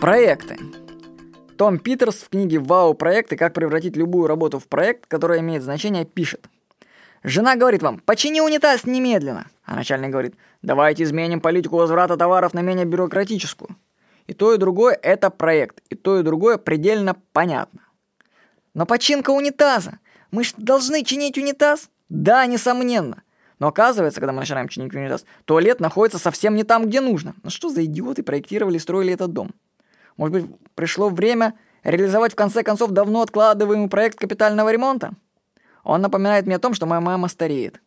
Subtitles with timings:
[0.00, 0.56] Проекты.
[1.56, 2.94] Том Питерс в книге «Вау!
[2.94, 3.36] Проекты.
[3.36, 6.48] Как превратить любую работу в проект, который имеет значение» пишет.
[7.24, 12.60] Жена говорит вам «Почини унитаз немедленно!» А начальник говорит «Давайте изменим политику возврата товаров на
[12.60, 13.76] менее бюрократическую».
[14.28, 15.82] И то, и другое– это проект.
[15.90, 17.80] И то, и другое предельно понятно.
[18.74, 19.98] Но починка унитаза.
[20.30, 21.90] Мы же должны чинить унитаз?
[22.08, 23.24] Да, несомненно.
[23.58, 27.34] Но оказывается, когда мы начинаем чинить унитаз, туалет находится совсем не там, где нужно.
[27.42, 29.50] Ну что за идиоты проектировали и строили этот дом?
[30.18, 31.54] Может быть, пришло время
[31.84, 35.12] реализовать в конце концов давно откладываемый проект капитального ремонта?
[35.84, 37.80] Он напоминает мне о том, что моя мама стареет.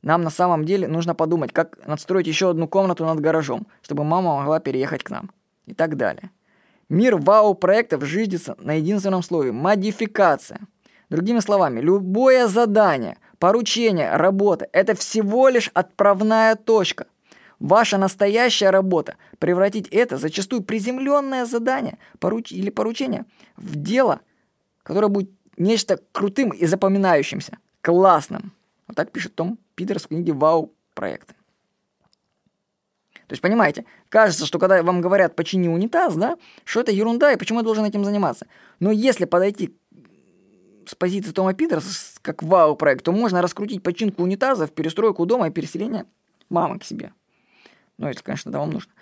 [0.00, 4.36] Нам на самом деле нужно подумать, как надстроить еще одну комнату над гаражом, чтобы мама
[4.36, 5.30] могла переехать к нам.
[5.66, 6.30] И так далее.
[6.88, 10.60] Мир вау-проектов жиждется на единственном слове– модификация.
[11.08, 17.06] Другими словами, любое задание, поручение, работа– это всего лишь отправная точка.
[17.58, 22.52] Ваша настоящая работа– превратить это, зачастую приземленное задание поруч...
[22.52, 23.24] или поручение,
[23.56, 24.20] в дело,
[24.82, 28.52] которое будет нечто крутым и запоминающимся, классным.
[28.88, 30.72] Вот так пишет Том Питерс в книге «Вау!
[30.94, 31.34] Проекты».
[33.26, 37.36] То есть, понимаете, кажется, что когда вам говорят «почини унитаз», да, что это ерунда, и
[37.36, 38.46] почему я должен этим заниматься.
[38.80, 39.74] Но если подойти
[40.86, 46.04] с позиции Тома Питерса, как вау-проект, то можно раскрутить починку унитазов, перестройку дома и переселение
[46.50, 47.12] мамы к себе.
[47.98, 48.92] Ну, если, конечно, это вам нужно.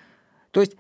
[0.51, 0.77] То есть,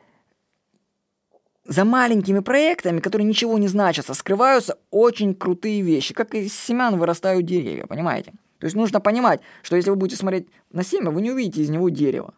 [1.65, 6.15] за маленькими проектами, которые ничего не значатся, скрываются очень крутые вещи.
[6.15, 8.33] Как из семян вырастают деревья, понимаете?
[8.59, 11.71] То есть нужно понимать, что если вы будете смотреть на семя, вы не увидите из
[11.71, 12.35] него дерево.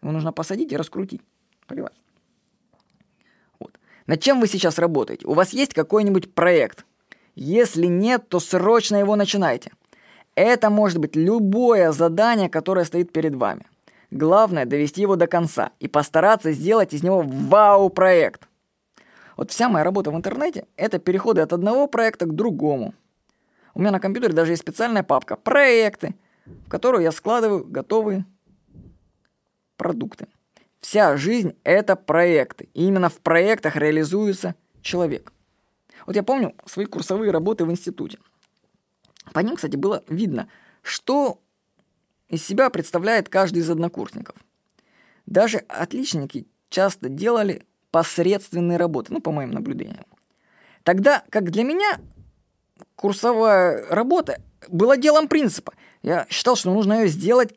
[0.00, 1.22] Его нужно посадить и раскрутить.
[1.66, 1.94] Поливать.
[3.60, 3.78] Вот.
[4.06, 5.26] Над чем вы сейчас работаете?
[5.26, 6.84] У вас есть какой-нибудь проект?
[7.34, 9.72] Если нет, то срочно его начинайте.
[10.34, 13.66] Это может быть любое задание, которое стоит перед вами.
[14.12, 18.48] Главное довести его до конца и постараться сделать из него вау-проект.
[19.36, 22.94] Вот вся моя работа в интернете– это переходы от одного проекта к другому–
[23.74, 26.14] у меня на компьютере даже есть специальная папка «Проекты»,
[26.44, 28.26] в которую я складываю готовые
[29.76, 30.26] продукты.
[30.80, 32.68] Вся жизнь– это проекты.
[32.74, 35.32] И именно в проектах реализуется человек.
[36.06, 38.18] Вот я помню свои курсовые работы в институте.
[39.32, 40.48] По ним, кстати, было видно,
[40.82, 41.40] что
[42.32, 44.34] из себя представляет каждый из однокурсников.
[45.26, 50.06] Даже отличники часто делали посредственные работы, ну, по моим наблюдениям.
[50.82, 52.00] Тогда, как для меня,
[52.96, 55.74] курсовая работа была делом принципа.
[56.02, 57.54] Я считал, что нужно ее сделать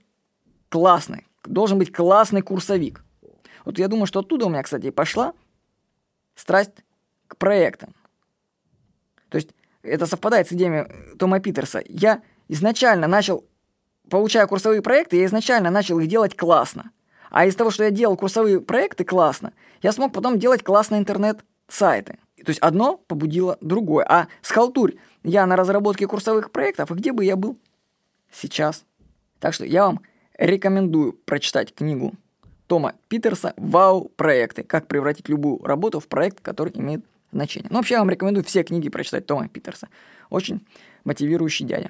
[0.67, 1.25] классной.
[1.45, 3.01] Должен быть классный курсовик.
[3.63, 5.33] Вот я думаю, что оттуда у меня, кстати, пошла
[6.35, 6.83] страсть
[7.29, 7.95] к проектам.
[9.29, 9.51] То есть
[9.83, 11.81] это совпадает с идеями Тома Питерса.
[11.87, 13.45] Я изначально начал,
[14.09, 16.91] получая курсовые проекты, я изначально начал их делать классно.
[17.31, 22.17] А из того, что я делал курсовые проекты классно, я смог потом делать классные интернет-сайты.
[22.45, 24.05] То есть одно побудило другое.
[24.07, 24.93] А схалтурь
[25.23, 27.57] я на разработке курсовых проектов, и где бы я был
[28.31, 28.85] сейчас?
[29.39, 30.01] Так что я вам
[30.37, 32.13] рекомендую прочитать книгу
[32.67, 34.63] Тома Питерса «Вау-проекты.
[34.63, 37.69] Как превратить любую работу в проект, который имеет значение».
[37.69, 39.89] Ну, вообще, я вам рекомендую все книги прочитать Тома Питерса.
[40.29, 40.65] Очень
[41.03, 41.89] мотивирующий дядя.